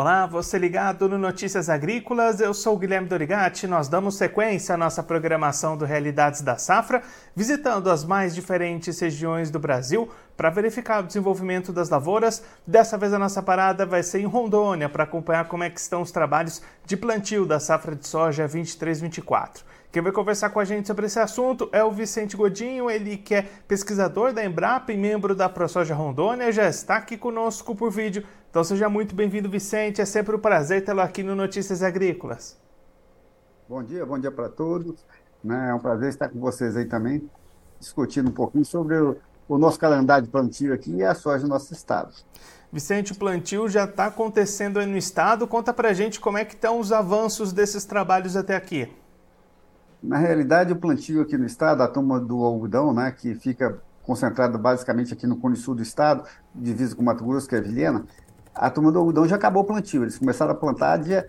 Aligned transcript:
Olá, 0.00 0.26
você 0.26 0.56
ligado 0.58 1.08
no 1.08 1.18
Notícias 1.18 1.68
Agrícolas, 1.68 2.40
eu 2.40 2.54
sou 2.54 2.78
Guilherme 2.78 3.08
Dorigati. 3.08 3.66
Nós 3.66 3.88
damos 3.88 4.16
sequência 4.16 4.76
à 4.76 4.78
nossa 4.78 5.02
programação 5.02 5.76
do 5.76 5.84
Realidades 5.84 6.40
da 6.40 6.56
Safra, 6.56 7.02
visitando 7.34 7.90
as 7.90 8.04
mais 8.04 8.32
diferentes 8.32 9.00
regiões 9.00 9.50
do 9.50 9.58
Brasil 9.58 10.08
para 10.36 10.50
verificar 10.50 11.02
o 11.02 11.06
desenvolvimento 11.08 11.72
das 11.72 11.88
lavouras. 11.88 12.44
Dessa 12.64 12.96
vez 12.96 13.12
a 13.12 13.18
nossa 13.18 13.42
parada 13.42 13.84
vai 13.84 14.04
ser 14.04 14.20
em 14.20 14.24
Rondônia 14.24 14.88
para 14.88 15.02
acompanhar 15.02 15.48
como 15.48 15.64
é 15.64 15.70
que 15.70 15.80
estão 15.80 16.00
os 16.00 16.12
trabalhos 16.12 16.62
de 16.86 16.96
plantio 16.96 17.44
da 17.44 17.58
safra 17.58 17.96
de 17.96 18.06
soja 18.06 18.48
23-24. 18.48 19.64
Quem 19.90 20.02
vai 20.02 20.12
conversar 20.12 20.50
com 20.50 20.60
a 20.60 20.64
gente 20.66 20.86
sobre 20.86 21.06
esse 21.06 21.18
assunto 21.18 21.68
é 21.72 21.82
o 21.82 21.90
Vicente 21.90 22.36
Godinho, 22.36 22.90
ele 22.90 23.16
que 23.16 23.34
é 23.34 23.46
pesquisador 23.66 24.34
da 24.34 24.44
Embrapa 24.44 24.92
e 24.92 24.96
membro 24.98 25.34
da 25.34 25.48
ProSoja 25.48 25.94
Rondônia, 25.94 26.52
já 26.52 26.68
está 26.68 26.98
aqui 26.98 27.16
conosco 27.16 27.74
por 27.74 27.90
vídeo. 27.90 28.22
Então 28.50 28.64
seja 28.64 28.88
muito 28.88 29.14
bem-vindo, 29.14 29.48
Vicente. 29.48 30.00
É 30.00 30.06
sempre 30.06 30.34
um 30.34 30.38
prazer 30.38 30.82
tê-lo 30.82 31.02
aqui 31.02 31.22
no 31.22 31.34
Notícias 31.34 31.82
Agrícolas. 31.82 32.56
Bom 33.68 33.82
dia, 33.82 34.06
bom 34.06 34.18
dia 34.18 34.30
para 34.30 34.48
todos. 34.48 35.04
Né? 35.44 35.68
É 35.68 35.74
um 35.74 35.78
prazer 35.78 36.08
estar 36.08 36.30
com 36.30 36.40
vocês 36.40 36.74
aí 36.74 36.86
também, 36.86 37.28
discutindo 37.78 38.30
um 38.30 38.32
pouquinho 38.32 38.64
sobre 38.64 38.96
o, 38.96 39.58
nosso 39.58 39.78
calendário 39.78 40.24
de 40.24 40.30
plantio 40.30 40.72
aqui 40.72 40.90
e 40.92 41.04
a 41.04 41.14
soja 41.14 41.42
do 41.42 41.48
nosso 41.48 41.74
estado. 41.74 42.14
Vicente, 42.72 43.12
o 43.12 43.18
plantio 43.18 43.68
já 43.68 43.84
está 43.84 44.06
acontecendo 44.06 44.78
aí 44.78 44.86
no 44.86 44.96
estado. 44.96 45.46
Conta 45.46 45.74
para 45.74 45.92
gente 45.92 46.18
como 46.18 46.38
é 46.38 46.44
que 46.44 46.54
estão 46.54 46.80
os 46.80 46.90
avanços 46.90 47.52
desses 47.52 47.84
trabalhos 47.84 48.34
até 48.34 48.56
aqui. 48.56 48.90
Na 50.02 50.16
realidade, 50.16 50.72
o 50.72 50.76
plantio 50.76 51.20
aqui 51.20 51.36
no 51.36 51.44
estado, 51.44 51.82
a 51.82 51.88
turma 51.88 52.18
do 52.18 52.42
algodão, 52.42 52.94
né, 52.94 53.10
que 53.10 53.34
fica 53.34 53.78
concentrada 54.02 54.56
basicamente 54.56 55.12
aqui 55.12 55.26
no 55.26 55.36
Cone 55.36 55.56
Sul 55.56 55.74
do 55.74 55.82
estado, 55.82 56.24
divisa 56.54 56.96
com 56.96 57.02
Mato 57.02 57.22
Grosso, 57.22 57.46
que 57.46 57.54
é 57.54 57.60
Vilhena, 57.60 58.06
a 58.58 58.70
turma 58.70 58.90
do 58.92 58.98
algodão 58.98 59.26
já 59.26 59.36
acabou 59.36 59.62
o 59.62 59.66
plantio. 59.66 60.02
Eles 60.02 60.18
começaram 60.18 60.52
a 60.52 60.54
plantar 60.54 60.98
dia, 60.98 61.28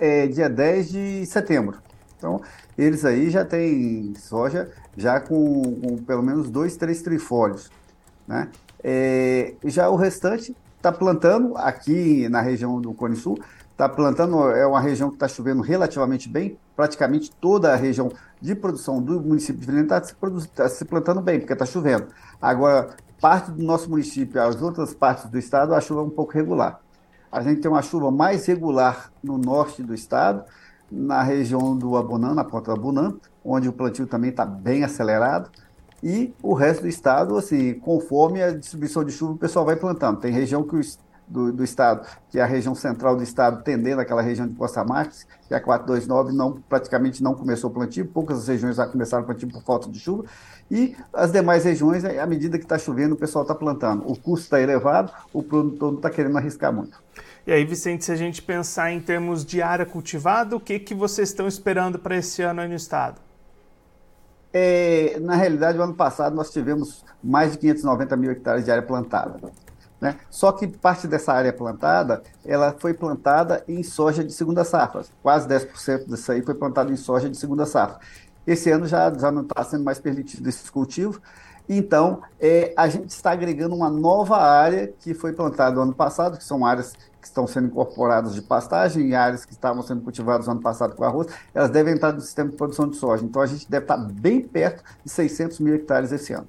é, 0.00 0.26
dia 0.26 0.48
10 0.48 0.88
de 0.88 1.26
setembro. 1.26 1.78
Então, 2.16 2.40
eles 2.78 3.04
aí 3.04 3.30
já 3.30 3.44
têm 3.44 4.14
soja 4.14 4.70
já 4.96 5.20
com, 5.20 5.62
com 5.80 5.96
pelo 5.98 6.22
menos 6.22 6.48
dois, 6.50 6.76
três 6.76 7.02
trifólios. 7.02 7.70
Né? 8.26 8.48
É, 8.82 9.54
já 9.64 9.88
o 9.88 9.96
restante 9.96 10.56
está 10.76 10.90
plantando 10.90 11.56
aqui 11.56 12.28
na 12.28 12.40
região 12.40 12.80
do 12.80 12.92
Cone 12.94 13.16
Sul, 13.16 13.38
está 13.70 13.88
plantando, 13.88 14.50
é 14.50 14.66
uma 14.66 14.80
região 14.80 15.08
que 15.08 15.16
está 15.16 15.28
chovendo 15.28 15.62
relativamente 15.62 16.28
bem, 16.28 16.58
praticamente 16.76 17.30
toda 17.40 17.72
a 17.72 17.76
região 17.76 18.12
de 18.40 18.54
produção 18.54 19.00
do 19.00 19.20
município 19.20 19.60
de 19.60 19.66
Vilhena 19.66 19.84
está 19.84 20.02
se, 20.02 20.48
tá 20.48 20.68
se, 20.68 20.84
plantando 20.84 21.20
bem, 21.20 21.38
porque 21.38 21.52
está 21.52 21.66
chovendo. 21.66 22.06
Agora, 22.40 22.96
parte 23.22 23.52
do 23.52 23.62
nosso 23.62 23.88
município, 23.88 24.42
as 24.42 24.60
outras 24.60 24.92
partes 24.92 25.30
do 25.30 25.38
estado, 25.38 25.76
a 25.76 25.80
chuva 25.80 26.00
é 26.00 26.04
um 26.04 26.10
pouco 26.10 26.32
regular. 26.32 26.80
A 27.30 27.40
gente 27.40 27.60
tem 27.60 27.70
uma 27.70 27.80
chuva 27.80 28.10
mais 28.10 28.44
regular 28.46 29.12
no 29.22 29.38
norte 29.38 29.80
do 29.80 29.94
estado, 29.94 30.44
na 30.90 31.22
região 31.22 31.78
do 31.78 31.96
Abunã, 31.96 32.34
na 32.34 32.42
ponta 32.42 32.72
do 32.72 32.80
Abunã, 32.80 33.14
onde 33.44 33.68
o 33.68 33.72
plantio 33.72 34.08
também 34.08 34.30
está 34.30 34.44
bem 34.44 34.82
acelerado, 34.82 35.50
e 36.02 36.34
o 36.42 36.52
resto 36.52 36.82
do 36.82 36.88
estado, 36.88 37.38
assim, 37.38 37.74
conforme 37.74 38.42
a 38.42 38.50
distribuição 38.50 39.04
de 39.04 39.12
chuva, 39.12 39.34
o 39.34 39.38
pessoal 39.38 39.64
vai 39.64 39.76
plantando. 39.76 40.18
Tem 40.18 40.32
região 40.32 40.64
que 40.64 40.74
o 40.74 40.80
do, 41.26 41.52
do, 41.52 41.64
estado, 41.64 42.06
que 42.30 42.38
é 42.38 42.42
a 42.42 42.46
região 42.46 42.74
central 42.74 43.16
do 43.16 43.22
estado, 43.22 43.62
tendendo 43.62 44.00
aquela 44.00 44.20
região 44.20 44.46
de 44.46 44.54
Costa 44.54 44.84
Marques, 44.84 45.26
que 45.46 45.54
é 45.54 45.56
a 45.56 45.60
429, 45.60 46.36
não, 46.36 46.60
praticamente 46.68 47.22
não 47.22 47.34
começou 47.34 47.70
o 47.70 47.72
plantio, 47.72 48.06
poucas 48.06 48.48
regiões 48.48 48.76
já 48.76 48.86
começaram 48.86 49.22
o 49.22 49.26
plantio 49.26 49.48
por 49.48 49.62
falta 49.62 49.88
de 49.90 49.98
chuva, 49.98 50.24
e 50.70 50.96
as 51.12 51.30
demais 51.30 51.64
regiões, 51.64 52.04
à 52.04 52.26
medida 52.26 52.58
que 52.58 52.64
está 52.64 52.78
chovendo, 52.78 53.14
o 53.14 53.18
pessoal 53.18 53.42
está 53.42 53.54
plantando. 53.54 54.10
O 54.10 54.18
custo 54.18 54.44
está 54.44 54.60
elevado, 54.60 55.12
o 55.32 55.42
produtor 55.42 55.90
não 55.90 55.98
está 55.98 56.08
querendo 56.08 56.38
arriscar 56.38 56.72
muito. 56.72 57.02
E 57.46 57.52
aí, 57.52 57.64
Vicente, 57.64 58.04
se 58.04 58.12
a 58.12 58.16
gente 58.16 58.40
pensar 58.40 58.92
em 58.92 59.00
termos 59.00 59.44
de 59.44 59.60
área 59.60 59.84
cultivada, 59.84 60.56
o 60.56 60.60
que, 60.60 60.78
que 60.78 60.94
vocês 60.94 61.28
estão 61.28 61.46
esperando 61.46 61.98
para 61.98 62.16
esse 62.16 62.40
ano 62.40 62.60
aí 62.60 62.68
no 62.68 62.74
estado? 62.74 63.20
É, 64.52 65.18
na 65.20 65.34
realidade, 65.34 65.78
o 65.78 65.82
ano 65.82 65.94
passado 65.94 66.36
nós 66.36 66.50
tivemos 66.50 67.04
mais 67.22 67.52
de 67.52 67.58
590 67.58 68.16
mil 68.16 68.30
hectares 68.30 68.64
de 68.64 68.70
área 68.70 68.82
plantada. 68.82 69.40
Né? 70.02 70.16
Só 70.28 70.50
que 70.50 70.66
parte 70.66 71.06
dessa 71.06 71.32
área 71.32 71.52
plantada, 71.52 72.24
ela 72.44 72.74
foi 72.76 72.92
plantada 72.92 73.62
em 73.68 73.84
soja 73.84 74.24
de 74.24 74.32
segunda 74.32 74.64
safra. 74.64 75.04
Quase 75.22 75.46
10% 75.46 76.08
disso 76.08 76.32
aí 76.32 76.42
foi 76.42 76.54
plantado 76.54 76.92
em 76.92 76.96
soja 76.96 77.30
de 77.30 77.36
segunda 77.36 77.64
safra. 77.64 78.00
Esse 78.44 78.68
ano 78.68 78.88
já, 78.88 79.14
já 79.16 79.30
não 79.30 79.42
está 79.42 79.62
sendo 79.62 79.84
mais 79.84 80.00
permitido 80.00 80.48
esse 80.48 80.68
cultivo. 80.72 81.22
Então, 81.68 82.20
é, 82.40 82.74
a 82.76 82.88
gente 82.88 83.10
está 83.10 83.30
agregando 83.30 83.76
uma 83.76 83.88
nova 83.88 84.38
área 84.38 84.92
que 84.98 85.14
foi 85.14 85.32
plantada 85.32 85.76
no 85.76 85.82
ano 85.82 85.94
passado, 85.94 86.36
que 86.36 86.42
são 86.42 86.66
áreas 86.66 86.94
que 87.20 87.28
estão 87.28 87.46
sendo 87.46 87.68
incorporadas 87.68 88.34
de 88.34 88.42
pastagem 88.42 89.10
e 89.10 89.14
áreas 89.14 89.44
que 89.44 89.52
estavam 89.52 89.84
sendo 89.84 90.00
cultivadas 90.00 90.46
no 90.46 90.52
ano 90.54 90.60
passado 90.62 90.96
com 90.96 91.04
arroz, 91.04 91.28
elas 91.54 91.70
devem 91.70 91.94
entrar 91.94 92.12
no 92.12 92.20
sistema 92.20 92.50
de 92.50 92.56
produção 92.56 92.88
de 92.88 92.96
soja. 92.96 93.24
Então, 93.24 93.40
a 93.40 93.46
gente 93.46 93.70
deve 93.70 93.84
estar 93.84 93.98
bem 93.98 94.40
perto 94.40 94.82
de 95.04 95.12
600 95.12 95.60
mil 95.60 95.76
hectares 95.76 96.10
esse 96.10 96.32
ano. 96.32 96.48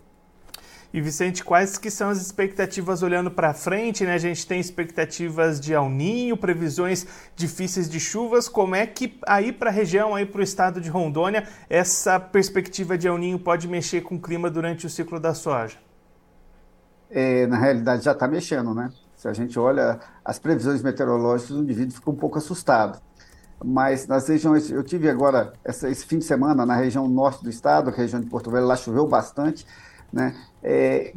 E 0.93 1.01
Vicente, 1.01 1.43
quais 1.43 1.75
que 1.75 1.89
são 1.89 2.09
as 2.09 2.21
expectativas 2.21 3.01
olhando 3.01 3.31
para 3.31 3.51
frente? 3.51 4.05
Né? 4.05 4.13
A 4.13 4.19
gente 4.19 4.45
tem 4.45 4.59
expectativas 4.59 5.59
de 5.59 5.73
alninho, 5.73 6.37
previsões 6.37 7.07
difíceis 7.35 7.89
de 7.89 7.99
chuvas. 7.99 8.47
Como 8.47 8.75
é 8.75 8.85
que 8.85 9.17
aí 9.25 9.51
para 9.51 9.71
a 9.71 9.73
região, 9.73 10.13
aí 10.13 10.23
para 10.23 10.39
o 10.39 10.43
estado 10.43 10.79
de 10.79 10.91
Rondônia, 10.91 11.47
essa 11.67 12.19
perspectiva 12.19 12.95
de 12.95 13.07
alninho 13.07 13.39
pode 13.39 13.67
mexer 13.67 14.01
com 14.01 14.15
o 14.15 14.21
clima 14.21 14.51
durante 14.51 14.85
o 14.85 14.89
ciclo 14.89 15.19
da 15.19 15.33
soja? 15.33 15.77
É, 17.09 17.47
na 17.47 17.57
realidade 17.57 18.03
já 18.03 18.11
está 18.11 18.27
mexendo, 18.27 18.75
né? 18.75 18.91
Se 19.15 19.27
a 19.27 19.33
gente 19.33 19.57
olha 19.57 19.99
as 20.23 20.37
previsões 20.37 20.83
meteorológicas, 20.83 21.57
o 21.57 21.63
indivíduo 21.63 21.95
fica 21.95 22.11
um 22.11 22.15
pouco 22.15 22.37
assustado. 22.37 23.01
Mas 23.65 24.05
nas 24.05 24.27
regiões, 24.27 24.69
eu 24.69 24.83
tive 24.83 25.09
agora 25.09 25.53
essa, 25.63 25.89
esse 25.89 26.05
fim 26.05 26.19
de 26.19 26.25
semana 26.25 26.67
na 26.67 26.75
região 26.75 27.07
norte 27.07 27.43
do 27.43 27.49
estado, 27.49 27.89
região 27.89 28.21
de 28.21 28.29
Porto 28.29 28.51
Velho, 28.51 28.67
lá 28.67 28.75
choveu 28.75 29.07
bastante 29.07 29.65
né? 30.13 30.35
É, 30.61 31.11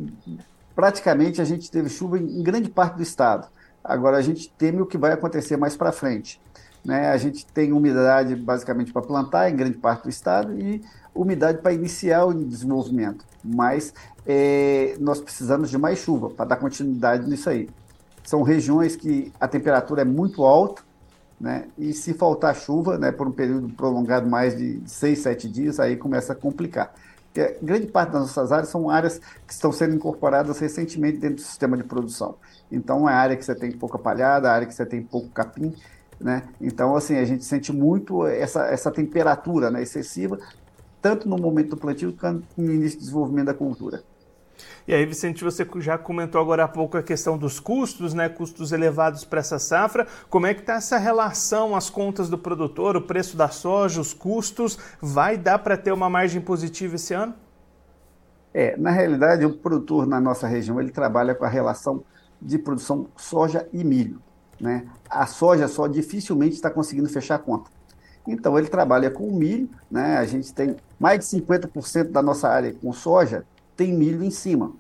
praticamente 0.75 1.41
a 1.41 1.45
gente 1.45 1.71
teve 1.71 1.91
chuva 1.91 2.19
em 2.19 2.43
grande 2.43 2.71
parte 2.71 2.97
do 2.97 3.03
estado. 3.03 3.47
Agora 3.85 4.17
a 4.17 4.23
gente 4.23 4.51
teme 4.57 4.81
o 4.81 4.87
que 4.87 4.97
vai 4.97 5.13
acontecer 5.13 5.57
mais 5.57 5.77
para 5.77 5.93
frente. 5.93 6.41
Né? 6.85 7.11
A 7.11 7.17
gente 7.17 7.45
tem 7.47 7.73
umidade 7.73 8.35
basicamente 8.35 8.93
para 8.93 9.03
plantar 9.03 9.51
em 9.51 9.57
grande 9.57 9.77
parte 9.77 10.05
do 10.05 10.09
estado 10.09 10.59
e 10.59 10.83
umidade 11.15 11.59
para 11.59 11.73
iniciar 11.73 12.25
o 12.25 12.35
desenvolvimento. 12.35 13.25
Mas 13.45 13.93
é, 14.27 14.97
nós 14.99 15.21
precisamos 15.21 15.71
de 15.71 15.79
mais 15.79 15.99
chuva 15.99 16.31
para 16.31 16.47
dar 16.47 16.57
continuidade 16.57 17.29
nisso 17.29 17.51
aí. 17.51 17.69
São 18.25 18.43
regiões 18.43 18.97
que 18.97 19.33
a 19.39 19.47
temperatura 19.47 20.03
é 20.03 20.05
muito 20.05 20.45
alta, 20.45 20.83
né? 21.41 21.67
E 21.79 21.93
se 21.93 22.15
faltar 22.15 22.57
chuva, 22.57 22.99
né, 22.99 23.13
por 23.13 23.29
um 23.29 23.31
período 23.31 23.69
prolongado 23.69 24.29
mais 24.29 24.57
de 24.57 24.81
seis, 24.87 25.21
sete 25.21 25.49
dias, 25.49 25.79
aí 25.79 25.97
começa 25.97 26.33
a 26.33 26.37
complicar. 26.37 26.93
Porque 27.37 27.59
grande 27.61 27.87
parte 27.89 28.13
das 28.13 28.23
nossas 28.23 28.51
áreas 28.51 28.71
são 28.71 28.89
áreas 28.89 29.21
que 29.47 29.53
estão 29.53 29.71
sendo 29.71 29.95
incorporadas 29.95 30.59
recentemente 30.59 31.19
dentro 31.19 31.37
do 31.37 31.43
sistema 31.43 31.77
de 31.77 31.85
produção. 31.85 32.37
Então, 32.73 33.07
é 33.07 33.13
a 33.13 33.17
área 33.17 33.37
que 33.37 33.45
você 33.45 33.55
tem 33.55 33.71
pouca 33.71 33.99
palhada, 33.99 34.49
a 34.49 34.55
área 34.55 34.67
que 34.67 34.75
você 34.75 34.87
tem 34.87 35.03
pouco 35.03 35.29
capim, 35.29 35.75
né? 36.19 36.45
Então, 36.59 36.97
assim, 36.97 37.19
a 37.19 37.27
gente 37.27 37.45
sente 37.45 37.75
muito 37.75 38.27
essa, 38.27 38.65
essa 38.69 38.91
temperatura 38.91 39.71
né, 39.71 39.83
excessiva, 39.83 40.39
tanto 41.03 41.29
no 41.29 41.37
momento 41.37 41.71
do 41.71 41.77
plantio 41.77 42.11
quanto 42.19 42.43
no 42.57 42.73
início 42.73 42.99
do 42.99 43.03
desenvolvimento 43.03 43.47
da 43.49 43.55
cultura. 43.55 44.03
E 44.87 44.95
aí, 44.95 45.05
Vicente, 45.05 45.43
você 45.43 45.67
já 45.79 45.99
comentou 45.99 46.41
agora 46.41 46.65
há 46.65 46.69
pouco 46.69 46.97
a 46.97 47.03
questão 47.03 47.37
dos 47.37 47.59
custos, 47.59 48.15
né? 48.15 48.29
Custos 48.29 48.73
elevados 48.73 49.25
para 49.25 49.41
essa 49.41 49.59
safra. 49.59 50.07
Como 50.31 50.47
é 50.47 50.55
que 50.55 50.61
está 50.61 50.75
essa 50.75 50.97
relação, 50.97 51.75
as 51.75 51.91
contas 51.91 52.29
do 52.29 52.39
produtor, 52.39 52.97
o 52.97 53.03
preço 53.03 53.37
da 53.37 53.49
soja, 53.49 54.01
os 54.01 54.15
custos? 54.15 54.79
Vai 55.01 55.37
dar 55.37 55.59
para 55.59 55.77
ter 55.77 55.93
uma 55.93 56.09
margem 56.09 56.41
positiva 56.41 56.97
esse 56.97 57.15
ano? 57.15 57.35
É, 58.55 58.77
na 58.77 58.91
realidade, 58.91 59.45
o 59.45 59.53
produtor 59.53 60.07
na 60.07 60.21
nossa 60.21 60.47
região 60.47 60.81
ele 60.81 60.91
trabalha 60.91 61.35
com 61.35 61.45
a 61.45 61.49
relação 61.49 62.03
de 62.41 62.59
produção 62.59 63.09
soja 63.17 63.69
e 63.73 63.85
milho. 63.85 64.21
Né? 64.59 64.87
A 65.11 65.27
soja 65.27 65.69
só 65.69 65.87
dificilmente 65.87 66.55
está 66.55 66.71
conseguindo 66.71 67.09
fechar 67.09 67.35
a 67.35 67.39
conta. 67.39 67.71
Então, 68.27 68.59
ele 68.59 68.69
trabalha 68.69 69.11
com 69.11 69.31
milho, 69.31 69.69
né? 69.91 70.17
a 70.17 70.25
gente 70.25 70.55
tem 70.55 70.77
mais 70.99 71.21
de 71.21 71.27
50% 71.27 72.11
da 72.11 72.23
nossa 72.23 72.49
área 72.49 72.73
com 72.73 72.93
soja, 72.93 73.45
tem 73.77 73.93
milho 73.93 74.23
em 74.23 74.31
cima. 74.31 74.73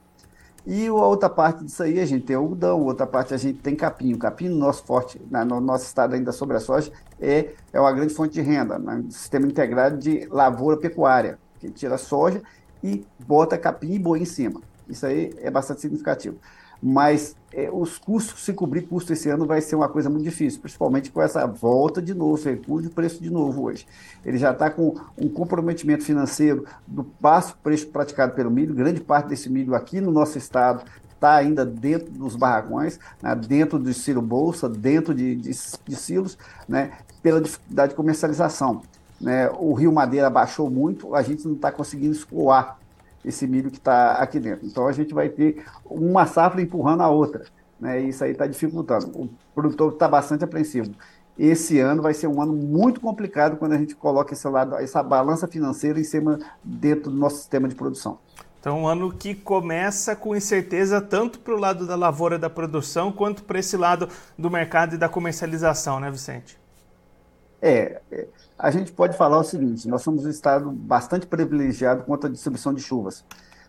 E 0.66 0.88
a 0.88 0.92
outra 0.92 1.30
parte 1.30 1.64
disso 1.64 1.82
aí, 1.82 2.00
a 2.00 2.06
gente 2.06 2.24
tem 2.26 2.34
algodão, 2.34 2.82
outra 2.82 3.06
parte 3.06 3.32
a 3.32 3.36
gente 3.36 3.60
tem 3.60 3.76
capim. 3.76 4.14
O 4.14 4.18
capim, 4.18 4.48
no 4.48 4.56
nosso 4.56 4.82
forte, 4.84 5.20
no 5.30 5.60
nosso 5.60 5.84
estado 5.84 6.14
ainda 6.14 6.32
sobre 6.32 6.56
a 6.56 6.60
soja, 6.60 6.90
é, 7.20 7.50
é 7.72 7.80
uma 7.80 7.92
grande 7.92 8.12
fonte 8.12 8.34
de 8.34 8.40
renda, 8.40 8.76
né? 8.78 9.04
sistema 9.08 9.46
integrado 9.46 9.96
de 9.96 10.26
lavoura 10.28 10.76
pecuária, 10.76 11.38
que 11.60 11.70
tira 11.70 11.96
soja 11.96 12.42
e 12.82 13.06
bota 13.24 13.56
capim 13.56 13.92
e 13.92 13.98
boi 13.98 14.18
em 14.18 14.24
cima. 14.24 14.60
Isso 14.88 15.06
aí 15.06 15.32
é 15.38 15.50
bastante 15.50 15.80
significativo 15.80 16.36
mas 16.82 17.36
é, 17.52 17.70
os 17.72 17.98
custos, 17.98 18.44
se 18.44 18.52
cobrir 18.52 18.82
custo 18.82 19.12
esse 19.12 19.28
ano, 19.28 19.46
vai 19.46 19.60
ser 19.60 19.76
uma 19.76 19.88
coisa 19.88 20.10
muito 20.10 20.24
difícil, 20.24 20.60
principalmente 20.60 21.10
com 21.10 21.22
essa 21.22 21.46
volta 21.46 22.02
de 22.02 22.14
novo, 22.14 22.42
recuo 22.42 22.82
de 22.82 22.90
preço 22.90 23.22
de 23.22 23.30
novo 23.30 23.62
hoje. 23.62 23.86
Ele 24.24 24.36
já 24.38 24.52
está 24.52 24.70
com 24.70 24.94
um 25.16 25.28
comprometimento 25.28 26.04
financeiro 26.04 26.66
do 26.86 27.04
passo 27.04 27.56
preço 27.62 27.86
praticado 27.88 28.34
pelo 28.34 28.50
milho, 28.50 28.74
grande 28.74 29.00
parte 29.00 29.28
desse 29.28 29.48
milho 29.48 29.74
aqui 29.74 30.00
no 30.00 30.10
nosso 30.10 30.36
estado 30.38 30.84
está 31.16 31.34
ainda 31.34 31.64
dentro 31.64 32.10
dos 32.10 32.36
barracões, 32.36 33.00
né, 33.22 33.34
dentro 33.34 33.78
do 33.78 33.92
silo 33.94 34.20
bolsa, 34.20 34.68
dentro 34.68 35.14
de, 35.14 35.34
de, 35.34 35.50
de 35.50 35.96
silos, 35.96 36.36
né, 36.68 36.92
pela 37.22 37.40
dificuldade 37.40 37.90
de 37.90 37.96
comercialização. 37.96 38.82
Né? 39.20 39.50
O 39.58 39.72
Rio 39.72 39.92
Madeira 39.92 40.28
baixou 40.28 40.70
muito, 40.70 41.14
a 41.14 41.22
gente 41.22 41.46
não 41.46 41.54
está 41.54 41.72
conseguindo 41.72 42.14
escoar 42.14 42.78
esse 43.26 43.46
milho 43.46 43.70
que 43.70 43.78
está 43.78 44.12
aqui 44.12 44.38
dentro. 44.38 44.64
Então 44.64 44.86
a 44.86 44.92
gente 44.92 45.12
vai 45.12 45.28
ter 45.28 45.64
uma 45.84 46.24
safra 46.24 46.62
empurrando 46.62 47.02
a 47.02 47.08
outra. 47.08 47.44
Né? 47.78 48.00
Isso 48.02 48.22
aí 48.22 48.30
está 48.30 48.46
dificultando. 48.46 49.08
O 49.08 49.28
produtor 49.54 49.92
está 49.92 50.06
bastante 50.06 50.44
apreensivo. 50.44 50.92
Esse 51.38 51.78
ano 51.80 52.00
vai 52.00 52.14
ser 52.14 52.28
um 52.28 52.40
ano 52.40 52.54
muito 52.54 53.00
complicado 53.00 53.56
quando 53.56 53.72
a 53.72 53.78
gente 53.78 53.94
coloca 53.94 54.32
esse 54.32 54.48
lado, 54.48 54.76
essa 54.76 55.02
balança 55.02 55.46
financeira 55.46 56.00
em 56.00 56.04
cima 56.04 56.38
dentro 56.64 57.10
do 57.10 57.16
nosso 57.16 57.36
sistema 57.36 57.68
de 57.68 57.74
produção. 57.74 58.18
Então, 58.58 58.82
um 58.82 58.88
ano 58.88 59.12
que 59.12 59.34
começa 59.34 60.16
com 60.16 60.34
incerteza 60.34 61.00
tanto 61.00 61.38
para 61.38 61.54
o 61.54 61.58
lado 61.58 61.86
da 61.86 61.94
lavoura 61.94 62.38
da 62.38 62.48
produção 62.48 63.12
quanto 63.12 63.44
para 63.44 63.58
esse 63.58 63.76
lado 63.76 64.08
do 64.36 64.50
mercado 64.50 64.94
e 64.94 64.98
da 64.98 65.08
comercialização, 65.08 66.00
né, 66.00 66.10
Vicente? 66.10 66.58
É, 67.60 68.00
é, 68.10 68.28
a 68.58 68.70
gente 68.70 68.92
pode 68.92 69.16
falar 69.16 69.38
o 69.38 69.44
seguinte: 69.44 69.88
nós 69.88 70.02
somos 70.02 70.24
um 70.24 70.30
estado 70.30 70.70
bastante 70.70 71.26
privilegiado 71.26 72.04
quanto 72.04 72.26
à 72.26 72.30
distribuição 72.30 72.72
de 72.74 72.82
chuvas. 72.82 73.24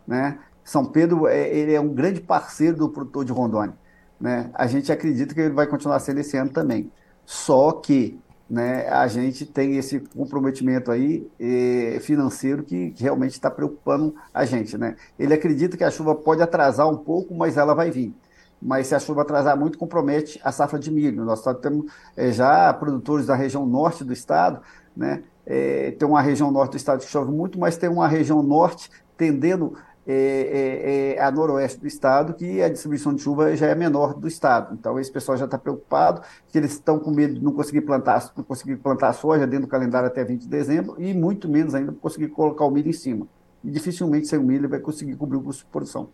Né? 0.06 0.40
São 0.64 0.86
Pedro 0.86 1.28
é, 1.28 1.48
ele 1.50 1.74
é 1.74 1.80
um 1.80 1.94
grande 1.94 2.22
parceiro 2.22 2.78
do 2.78 2.90
produtor 2.90 3.26
de 3.26 3.32
Rondônia. 3.32 3.76
Né? 4.20 4.50
A 4.54 4.68
gente 4.68 4.92
acredita 4.92 5.34
que 5.34 5.42
ele 5.42 5.54
vai 5.54 5.68
continuar 5.68 6.00
sendo 6.00 6.20
esse 6.20 6.38
ano 6.38 6.52
também. 6.52 6.92
Só 7.26 7.72
que 7.74 8.20
né, 8.50 8.88
a 8.88 9.08
gente 9.08 9.46
tem 9.46 9.78
esse 9.78 10.00
comprometimento 10.00 10.90
aí 10.90 11.30
eh, 11.40 12.00
financeiro 12.02 12.64
que, 12.64 12.92
que 12.92 13.04
realmente 13.04 13.34
está 13.34 13.52
preocupando 13.52 14.16
a 14.34 14.46
gente. 14.46 14.78
Né? 14.78 14.96
Ele 15.20 15.34
acredita 15.34 15.76
que 15.76 15.84
a 15.84 15.92
chuva 15.92 16.16
pode 16.16 16.42
atrasar 16.42 16.90
um 16.90 16.98
pouco, 16.98 17.36
mas 17.36 17.58
ela 17.58 17.74
vai 17.74 17.92
vir. 17.92 18.16
Mas 18.62 18.88
se 18.88 18.96
a 18.96 19.00
chuva 19.00 19.22
atrasar 19.22 19.58
muito, 19.58 19.78
compromete 19.78 20.40
a 20.44 20.52
safra 20.52 20.80
de 20.80 20.92
milho. 20.92 21.24
Nós 21.24 21.42
temos 21.62 21.92
eh, 22.16 22.32
já 22.32 22.74
produtores 22.74 23.26
da 23.26 23.36
região 23.36 23.66
norte 23.66 24.04
do 24.04 24.12
estado, 24.12 24.62
né? 24.96 25.24
Eh, 25.46 25.96
tem 25.98 26.08
uma 26.08 26.22
região 26.22 26.52
norte 26.52 26.72
do 26.72 26.78
estado 26.78 27.00
que 27.00 27.10
chove 27.10 27.32
muito, 27.32 27.60
mas 27.60 27.78
tem 27.78 27.90
uma 27.90 28.08
região 28.08 28.42
norte 28.42 28.90
tendendo 29.16 29.74
é, 30.10 30.14
é, 30.14 31.16
é, 31.18 31.22
a 31.22 31.30
noroeste 31.30 31.82
do 31.82 31.88
estado, 31.88 32.34
que 32.34 32.62
a 32.62 32.70
distribuição 32.70 33.14
de 33.14 33.22
chuva 33.22 33.54
já 33.58 33.68
é 33.68 33.76
menor 33.76 34.14
do 34.14 34.26
estado. 34.26 34.74
Então, 34.74 34.98
esse 34.98 35.12
pessoal 35.12 35.38
já 35.38 35.44
está 35.44 35.58
preocupado, 35.58 36.22
que 36.48 36.58
eles 36.58 36.72
estão 36.72 36.98
com 36.98 37.12
medo 37.12 37.34
de 37.34 37.44
não 37.44 37.52
conseguir 37.52 37.82
plantar, 37.82 38.32
não 38.38 38.44
conseguir 38.44 38.78
plantar 38.78 39.12
soja 39.12 39.46
dentro 39.46 39.68
do 39.68 39.70
calendário 39.70 40.08
até 40.08 40.24
20 40.24 40.44
de 40.44 40.48
dezembro, 40.48 40.96
e 40.98 41.14
muito 41.14 41.50
menos 41.50 41.76
ainda 41.76 41.92
conseguir 41.92 42.30
colocar 42.30 42.64
o 42.64 42.72
milho 42.72 42.90
em 42.90 42.94
cima. 42.94 43.28
E 43.62 43.70
dificilmente 43.70 44.28
sem 44.28 44.40
o 44.40 44.44
milho 44.44 44.70
vai 44.70 44.80
conseguir 44.80 45.14
cobrir 45.18 45.38
o 45.38 45.42
custo 45.42 45.66
de 45.66 45.72
produção. 45.72 46.08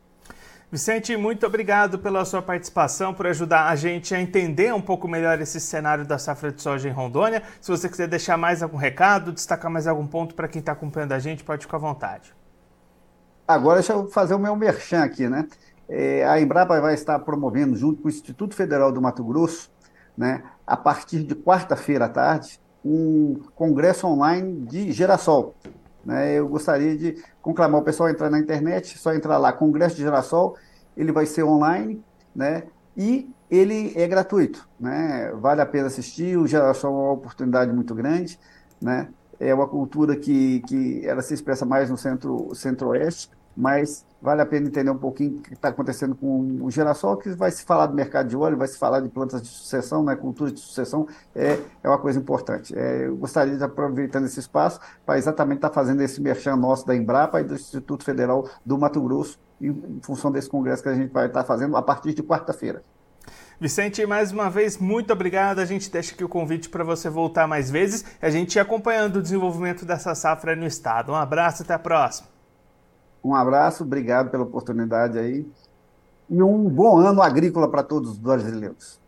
Vicente, 0.74 1.16
muito 1.16 1.46
obrigado 1.46 2.00
pela 2.00 2.26
sua 2.26 2.42
participação, 2.42 3.14
por 3.14 3.28
ajudar 3.28 3.70
a 3.70 3.76
gente 3.76 4.16
a 4.16 4.20
entender 4.20 4.74
um 4.74 4.82
pouco 4.82 5.08
melhor 5.08 5.40
esse 5.40 5.60
cenário 5.60 6.04
da 6.04 6.18
safra 6.18 6.52
de 6.52 6.64
soja 6.64 6.90
em 6.90 6.92
Rondônia. 6.92 7.44
Se 7.62 7.70
você 7.70 7.88
quiser 7.88 8.08
deixar 8.08 8.38
mais 8.38 8.64
algum 8.64 8.76
recado, 8.76 9.32
destacar 9.32 9.70
mais 9.70 9.86
algum 9.86 10.08
ponto 10.08 10.34
para 10.34 10.48
quem 10.48 10.62
está 10.62 10.72
acompanhando 10.72 11.12
a 11.12 11.20
gente, 11.20 11.44
pode 11.44 11.68
ficar 11.68 11.78
à 11.78 11.80
vontade. 11.80 12.34
Agora, 13.48 13.76
deixa 13.76 13.94
eu 13.94 14.08
fazer 14.08 14.34
o 14.34 14.40
meu 14.40 14.56
merchan 14.56 15.04
aqui, 15.04 15.30
né? 15.30 15.48
É, 15.88 16.26
a 16.26 16.42
Embrapa 16.42 16.82
vai 16.82 16.96
estar 16.96 17.20
promovendo, 17.20 17.78
junto 17.78 18.02
com 18.02 18.08
o 18.08 18.12
Instituto 18.12 18.56
Federal 18.56 18.92
do 18.92 19.00
Mato 19.00 19.24
Grosso, 19.24 19.72
né, 20.18 20.42
a 20.66 20.76
partir 20.76 21.22
de 21.22 21.36
quarta-feira 21.36 22.06
à 22.06 22.10
tarde, 22.10 22.60
um 22.84 23.40
congresso 23.54 24.08
online 24.08 24.66
de 24.66 24.92
girassol. 24.92 25.54
Né? 26.04 26.34
Eu 26.34 26.48
gostaria 26.48 26.98
de 26.98 27.24
conclamar 27.42 27.82
o 27.82 27.84
pessoal 27.84 28.08
a 28.08 28.12
entrar 28.12 28.30
na 28.30 28.40
internet, 28.40 28.98
só 28.98 29.14
entrar 29.14 29.38
lá, 29.38 29.54
Congresso 29.54 29.96
de 29.96 30.04
Girassol, 30.04 30.58
ele 30.96 31.12
vai 31.12 31.26
ser 31.26 31.44
online, 31.44 32.04
né? 32.36 32.64
E 32.96 33.30
ele 33.50 33.94
é 33.96 34.08
gratuito, 34.08 34.68
né? 34.80 35.32
Vale 35.36 35.62
a 35.62 35.66
pena 35.66 35.88
assistir, 35.88 36.38
o 36.38 36.46
Girassol 36.46 36.92
é 36.92 37.04
uma 37.04 37.14
oportunidade 37.14 37.72
muito 37.74 37.96
grande, 37.96 38.40
né? 38.82 39.08
é 39.40 39.54
uma 39.54 39.68
cultura 39.68 40.16
que, 40.16 40.62
que 40.62 41.06
ela 41.06 41.22
se 41.22 41.34
expressa 41.34 41.66
mais 41.66 41.90
no 41.90 41.98
centro, 41.98 42.54
centro-oeste, 42.56 43.30
mas 43.56 44.06
vale 44.22 44.42
a 44.42 44.46
pena 44.46 44.68
entender 44.68 44.90
um 44.90 44.98
pouquinho 44.98 45.38
o 45.38 45.42
que 45.42 45.54
está 45.54 45.68
acontecendo 45.68 46.16
com 46.16 46.60
o 46.62 46.72
girassol, 46.72 47.18
que 47.18 47.30
vai 47.32 47.52
se 47.52 47.64
falar 47.64 47.88
do 47.88 47.94
mercado 47.94 48.30
de 48.30 48.38
óleo, 48.38 48.58
vai 48.58 48.68
se 48.68 48.78
falar 48.78 49.02
de 49.02 49.10
plantas 49.10 49.42
de 49.42 49.50
sucessão, 49.50 50.04
né, 50.04 50.16
cultura 50.16 50.52
de 50.52 50.60
sucessão, 50.60 51.08
é, 51.36 51.60
é 51.84 51.90
uma 51.90 51.98
coisa 51.98 52.20
importante. 52.20 52.74
É, 52.78 53.08
eu 53.08 53.18
gostaria 53.18 53.58
de, 53.58 53.64
aproveitando 53.64 54.26
esse 54.26 54.40
espaço, 54.40 54.80
para 55.06 55.18
exatamente 55.18 55.58
estar 55.58 55.70
tá 55.70 55.76
fazendo 55.76 56.02
esse 56.02 56.22
merchan 56.22 56.56
nosso 56.56 56.88
da 56.88 56.96
Embrapa 56.96 57.42
e 57.42 57.44
do 57.44 57.54
Instituto 57.54 58.04
Federal 58.04 58.48
do 58.66 58.78
Mato 58.78 59.02
Grosso, 59.02 59.38
em, 59.60 59.68
em 59.68 60.00
função 60.02 60.32
desse 60.32 60.50
congresso 60.50 60.82
que 60.82 60.90
a 60.90 60.96
gente 60.96 61.12
vai 61.12 61.28
estar 61.28 61.42
tá 61.42 61.46
fazendo 61.46 61.76
a 61.76 61.82
partir 61.82 62.14
de 62.14 62.24
quarta-feira. 62.24 62.82
Vicente, 63.60 64.06
mais 64.06 64.32
uma 64.32 64.50
vez, 64.50 64.78
muito 64.78 65.14
obrigado. 65.14 65.60
A 65.60 65.66
gente 65.66 65.90
deixa 65.90 66.14
aqui 66.14 66.24
o 66.24 66.30
convite 66.30 66.70
para 66.70 66.84
você 66.84 67.10
voltar 67.10 67.48
mais 67.48 67.70
vezes 67.70 68.04
e 68.22 68.26
a 68.26 68.30
gente 68.30 68.56
ir 68.56 68.60
acompanhando 68.60 69.18
o 69.18 69.22
desenvolvimento 69.22 69.86
dessa 69.86 70.14
safra 70.16 70.56
no 70.56 70.66
estado. 70.66 71.12
Um 71.12 71.16
abraço, 71.16 71.64
até 71.64 71.74
a 71.74 71.80
próxima. 71.80 72.33
Um 73.24 73.34
abraço, 73.34 73.84
obrigado 73.84 74.30
pela 74.30 74.44
oportunidade 74.44 75.18
aí. 75.18 75.46
E 76.30 76.42
um 76.42 76.70
bom 76.70 76.98
ano 76.98 77.22
agrícola 77.22 77.70
para 77.70 77.84
todos 77.84 78.12
os 78.12 78.18
brasileiros. 78.18 79.00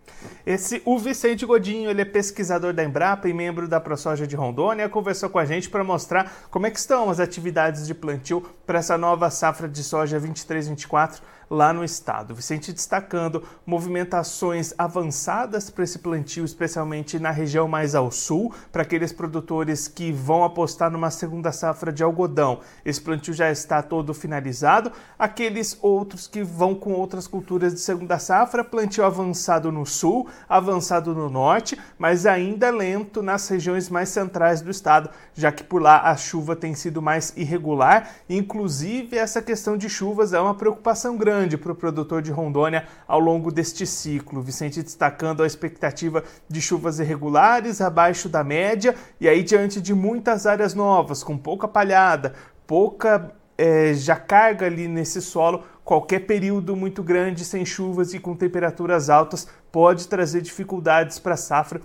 Esse, 0.46 0.82
o 0.86 0.98
Vicente 0.98 1.46
Godinho, 1.46 1.90
ele 1.90 2.02
é 2.02 2.06
pesquisador 2.06 2.74
da 2.74 2.84
Embrapa 2.84 3.28
e 3.28 3.34
membro 3.34 3.68
da 3.68 3.80
ProSoja 3.80 4.26
de 4.26 4.36
Rondônia, 4.36 4.90
conversou 4.90 5.30
com 5.30 5.40
a 5.40 5.46
gente 5.46 5.70
para 5.70 5.84
mostrar 5.84 6.32
como 6.50 6.66
é 6.66 6.72
que 6.72 6.80
estão 6.80 7.10
as 7.10 7.20
atividades 7.20 7.86
de 7.86 7.94
plantio 7.94 8.44
para 8.66 8.80
essa 8.80 8.98
nova 8.98 9.30
safra 9.30 9.68
de 9.68 9.84
soja 9.84 10.20
23-24 10.20 11.22
lá 11.50 11.72
no 11.72 11.84
estado. 11.84 12.34
Vicente 12.34 12.74
destacando 12.74 13.44
movimentações 13.66 14.74
avançadas 14.78 15.70
para 15.70 15.84
esse 15.84 16.00
plantio, 16.00 16.46
especialmente 16.46 17.20
na 17.20 17.32
região 17.32 17.68
mais 17.68 17.96
ao 17.96 18.12
sul, 18.12 18.54
para 18.72 18.82
aqueles 18.82 19.12
produtores 19.14 19.88
que 19.88 20.12
vão 20.12 20.44
apostar 20.44 20.90
numa 20.90 21.12
segunda 21.12 21.52
safra 21.52 21.92
de 21.92 22.04
algodão. 22.04 22.60
Esse 22.84 23.02
plantio 23.02 23.34
já 23.34 23.52
está 23.52 23.82
todo 23.82 24.14
finalizado. 24.14 24.92
Aqueles 25.18 25.78
outros 25.82 26.28
que 26.28 26.44
vão 26.44 26.76
com 26.76 26.94
outras 26.94 27.28
culturas 27.28 27.74
de 27.74 27.80
segunda 27.80 28.20
safra, 28.20 28.64
plantio 28.64 29.06
avançado 29.06 29.72
no 29.72 29.86
sul, 29.86 30.28
avançado 30.48 31.14
no 31.14 31.30
norte, 31.30 31.80
mas 31.98 32.26
ainda 32.26 32.70
lento 32.72 33.22
nas 33.22 33.48
regiões 33.48 33.90
mais 33.90 34.10
centrais 34.10 34.62
do 34.62 34.72
estado, 34.72 35.10
já 35.34 35.52
que 35.52 35.64
por 35.64 35.82
lá 35.82 36.10
a 36.10 36.16
chuva 36.16 36.56
tem 36.56 36.74
sido 36.74 37.02
mais 37.02 37.34
irregular. 37.36 38.10
Inclusive, 38.30 39.18
essa 39.18 39.42
questão 39.42 39.78
de 39.78 39.90
chuvas 39.90 40.34
é 40.34 40.40
uma 40.40 40.56
preocupação 40.56 41.18
grande 41.18 41.35
grande 41.36 41.58
para 41.58 41.74
o 41.74 41.76
produtor 41.76 42.22
de 42.22 42.32
Rondônia 42.32 42.86
ao 43.06 43.20
longo 43.20 43.52
deste 43.52 43.86
ciclo. 43.86 44.42
Vicente 44.42 44.82
destacando 44.82 45.44
a 45.44 45.46
expectativa 45.46 46.24
de 46.48 46.62
chuvas 46.62 47.00
irregulares 47.00 47.82
abaixo 47.82 48.30
da 48.30 48.42
média 48.42 48.96
e 49.20 49.28
aí 49.28 49.44
diante 49.44 49.82
de 49.82 49.94
muitas 49.94 50.48
áreas 50.48 50.74
novas, 50.74 51.24
com 51.24 51.38
pouca 51.38 51.68
palhada, 51.68 52.34
pouca 52.66 53.32
é, 53.58 53.94
já 53.94 54.16
carga 54.16 54.66
ali 54.66 54.88
nesse 54.88 55.22
solo, 55.22 55.64
qualquer 55.84 56.20
período 56.20 56.74
muito 56.74 57.04
grande 57.04 57.44
sem 57.44 57.66
chuvas 57.66 58.14
e 58.14 58.20
com 58.20 58.34
temperaturas 58.34 59.10
altas 59.10 59.46
pode 59.72 60.08
trazer 60.08 60.42
dificuldades 60.42 61.20
para 61.20 61.34
a 61.34 61.38
safra 61.38 61.82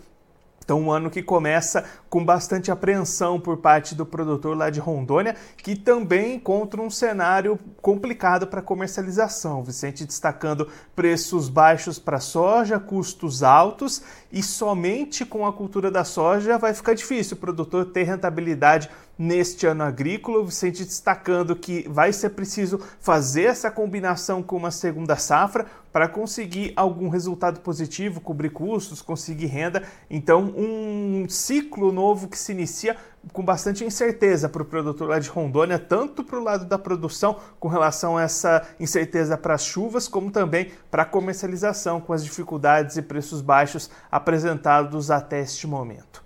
então, 0.70 0.82
um 0.82 0.92
ano 0.92 1.10
que 1.10 1.20
começa 1.20 1.84
com 2.10 2.24
bastante 2.24 2.72
apreensão 2.72 3.40
por 3.40 3.58
parte 3.58 3.94
do 3.94 4.04
produtor 4.04 4.56
lá 4.56 4.68
de 4.68 4.80
Rondônia, 4.80 5.36
que 5.56 5.76
também 5.76 6.34
encontra 6.34 6.82
um 6.82 6.90
cenário 6.90 7.56
complicado 7.80 8.48
para 8.48 8.60
comercialização. 8.60 9.62
Vicente 9.62 10.04
destacando 10.04 10.68
preços 10.94 11.48
baixos 11.48 12.00
para 12.00 12.18
soja, 12.18 12.80
custos 12.80 13.44
altos 13.44 14.02
e 14.32 14.42
somente 14.42 15.24
com 15.24 15.46
a 15.46 15.52
cultura 15.52 15.90
da 15.90 16.02
soja 16.02 16.58
vai 16.58 16.74
ficar 16.74 16.94
difícil 16.94 17.36
o 17.36 17.40
produtor 17.40 17.86
ter 17.86 18.02
rentabilidade 18.02 18.90
neste 19.16 19.66
ano 19.66 19.84
agrícola. 19.84 20.44
Vicente 20.44 20.84
destacando 20.84 21.54
que 21.54 21.86
vai 21.88 22.12
ser 22.12 22.30
preciso 22.30 22.80
fazer 22.98 23.44
essa 23.44 23.70
combinação 23.70 24.42
com 24.42 24.56
uma 24.56 24.70
segunda 24.70 25.14
safra 25.16 25.66
para 25.92 26.08
conseguir 26.08 26.72
algum 26.76 27.08
resultado 27.08 27.60
positivo, 27.60 28.20
cobrir 28.20 28.50
custos, 28.50 29.02
conseguir 29.02 29.46
renda. 29.46 29.82
Então, 30.08 30.54
um 30.56 31.26
ciclo 31.28 31.92
novo 32.00 32.28
que 32.28 32.38
se 32.38 32.52
inicia 32.52 32.96
com 33.30 33.44
bastante 33.44 33.84
incerteza 33.84 34.48
para 34.48 34.62
o 34.62 34.64
produtor 34.64 35.10
lá 35.10 35.18
de 35.18 35.28
Rondônia, 35.28 35.78
tanto 35.78 36.24
para 36.24 36.38
o 36.38 36.42
lado 36.42 36.64
da 36.64 36.78
produção, 36.78 37.36
com 37.58 37.68
relação 37.68 38.16
a 38.16 38.22
essa 38.22 38.66
incerteza 38.80 39.36
para 39.36 39.54
as 39.54 39.62
chuvas, 39.62 40.08
como 40.08 40.30
também 40.30 40.72
para 40.90 41.02
a 41.02 41.06
comercialização, 41.06 42.00
com 42.00 42.14
as 42.14 42.24
dificuldades 42.24 42.96
e 42.96 43.02
preços 43.02 43.42
baixos 43.42 43.90
apresentados 44.10 45.10
até 45.10 45.40
este 45.40 45.66
momento. 45.66 46.24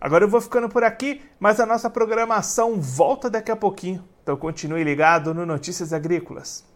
Agora 0.00 0.24
eu 0.24 0.28
vou 0.28 0.40
ficando 0.40 0.68
por 0.68 0.84
aqui, 0.84 1.20
mas 1.40 1.58
a 1.58 1.66
nossa 1.66 1.90
programação 1.90 2.80
volta 2.80 3.28
daqui 3.28 3.50
a 3.50 3.56
pouquinho. 3.56 4.04
Então 4.22 4.36
continue 4.36 4.84
ligado 4.84 5.34
no 5.34 5.44
Notícias 5.44 5.92
Agrícolas. 5.92 6.75